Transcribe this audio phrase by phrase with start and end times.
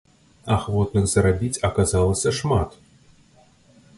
[0.53, 2.69] Ахвотных зарабіць аказалася шмат.